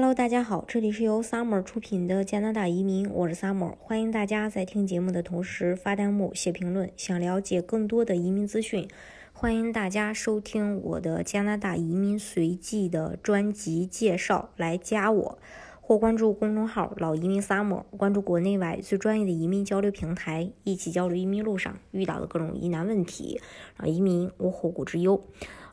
[0.00, 6.90] Hello，大家好，这里是由 Summer 出品的加拿大移民，我是 Summer，欢迎大家在听节目的同时发弹幕、写评论。
[6.96, 8.88] 想了解更多的移民资讯，
[9.34, 15.38] 欢迎大家收听我的加拿大移民随记的专辑介绍，来加我
[15.82, 23.38] 或关注公众号“老移民 Summer”，关注国内外最专业的移民交流平台，一起交流移民路上遇到的各种疑难问题，
[23.76, 25.22] 让移民无后顾之忧。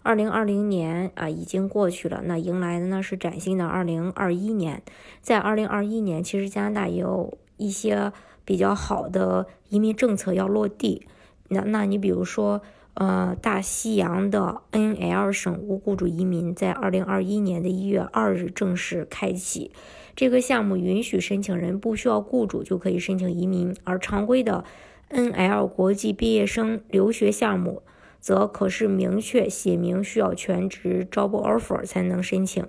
[0.07, 4.81] 二零二零年啊，已经过去了，那迎来的呢是崭新的二零二一年。
[5.19, 8.13] 在二零二一年，其实加拿大也有一些
[8.45, 11.05] 比较好的移民政策要落地。
[11.49, 12.61] 那那你比如说，
[12.93, 19.71] 呃，大西洋的 NL 省无雇主移民在二零二一年的一月二日正式开启。
[20.15, 24.63] 这个项目允许申请人不需要雇主就可以申请移民，而常规的
[25.09, 27.81] NL 国际毕业生留学项目。
[28.19, 32.65] 则可是明确写明需要全职 job offer 才能申请。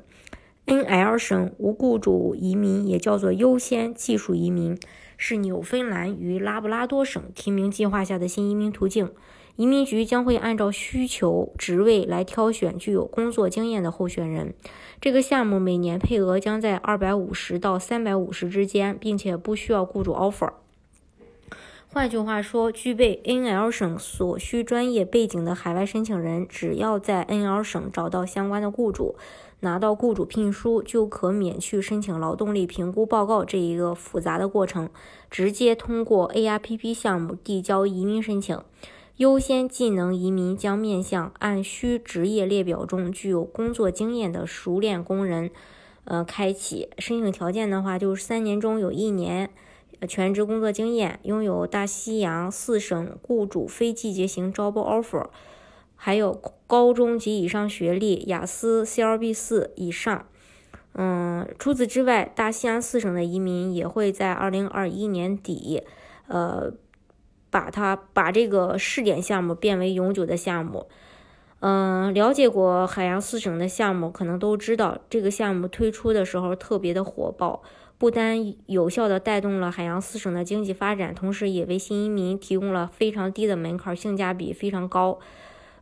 [0.66, 4.78] NL 省无雇主移民也叫做优先技术移民，
[5.16, 9.10] 是纽芬兰与拉布拉多省提名计划下的新移民途径。
[9.56, 14.54] 移民局将会按照需求职位来挑选具有工作经验的候选人。
[15.00, 20.52] 这个项目每年配额将在二百五十到三百五十之间，并且不需要雇主 offer。
[21.90, 29.16] 换句话说，具备 NL 省所需专业背景的海外申请人，只要在 NL 省找到相关的雇主，
[29.60, 34.90] 拿到雇主聘书，就可免去申请劳动力评估报告这一个复杂的过程，
[35.30, 38.60] 直接通过 ARPP 项目递交移民申请。
[39.16, 45.50] 优先技能移民将面向按需职业列表中具有工作经验的熟练工人，
[46.04, 49.50] 呃，开启申请条件的话，就是三年中有一年。
[50.06, 55.26] 全职工作经验，拥有大西洋四省雇主非季节型 job offer，
[55.96, 60.26] 还有高中及以上学历，雅思 CLB 四以上。
[60.94, 65.82] 嗯，除此之外，大西洋四省的移民也会在二零二一年底，
[66.26, 66.72] 呃，
[67.50, 70.88] 把它把这个试点项目变为永久的项目。
[71.60, 77.62] 嗯，了解过海洋四省的项目，可能都知道这个项目推出的时候特别的火爆。
[77.98, 85.18] 不单有效地带动了海洋四省的经济发展，同时也为新移民提供了非常低的门槛，性价比非常高。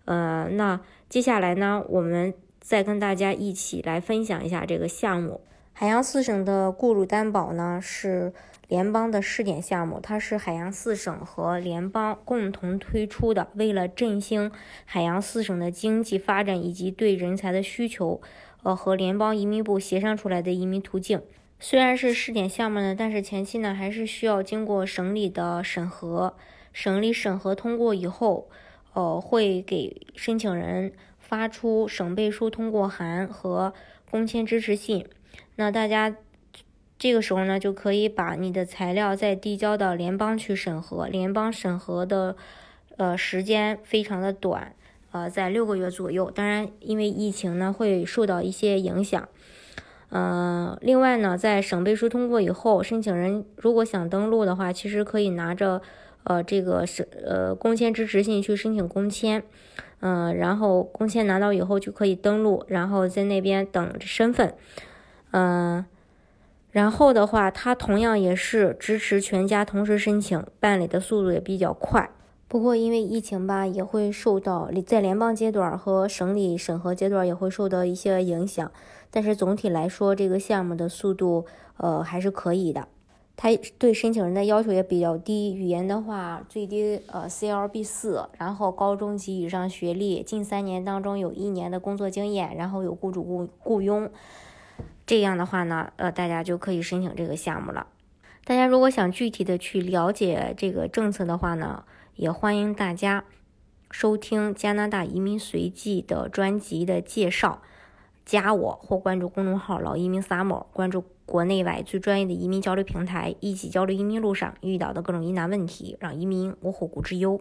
[0.06, 5.42] 呃，那接下来呢，我们再跟大家一起来分享一下这个项目。
[5.74, 8.32] 海洋四省的雇主担保呢是
[8.68, 14.50] 联邦的试点项目，它是海洋四省和联邦共同推出的，为了振兴
[14.86, 18.22] 海洋四省的经济发展以及对人才的需求，
[18.62, 21.20] 呃，和联邦移民部协商出来的移民途径。
[21.58, 26.34] 虽然是试点项目呢，但是前期呢还是需要经过省里的审核，
[26.72, 28.48] 省里审核通过以后，
[28.92, 33.72] 呃，会给申请人发出省背书通过函和
[34.10, 35.06] 工签支持信。
[35.56, 36.14] 那大家
[36.98, 41.08] 这个时候呢，就可以把你的材料再递交到联邦去审核。
[41.08, 42.36] 联邦审核的
[42.98, 44.76] 呃时间非常的短，
[45.10, 46.30] 呃，在六个月左右。
[46.30, 49.26] 当然，因为疫情呢，会受到一些影响。
[50.10, 55.82] 嗯，另外呢，在省背书通过以后，申请人如果想登录的话，其实可以拿着
[56.22, 59.42] 呃这个省呃工签支持信去申请工签，
[60.00, 64.54] 嗯，然后工签拿到以后就可以登录，然后在那边等身份，
[65.32, 65.84] 嗯，
[66.70, 72.08] 然后的话，它同样也是支持全家同时申请，办理的速度也比较快。
[72.48, 78.70] 不过因为疫情吧，也会受到在联邦阶段和省里审核阶段也会受到一些影响。
[79.10, 81.46] 但是总体来说，这个项目的速度，
[81.78, 82.86] 呃，还是可以的。
[83.38, 94.08] 它对申请人的要求也比较低，语言的话最低呃 CLB 四，然后高中及以上学历，近三年当中有一年的工作经验，然后有雇主雇雇佣，
[95.04, 97.88] 这样的话呢，呃，大家就可以申请这个项目了。
[98.44, 101.84] 大家如果想具体的去了解这个政策的话呢，
[102.16, 103.24] 也欢迎大家
[103.90, 107.60] 收听加拿大移民随记的专辑的介绍。
[108.24, 117.38] 加我或关注公众号“老移民 summer”，关注国内外最专业的移民交流平台，一起交流移民路上遇到的各种疑难问题，让移民无后顾之忧。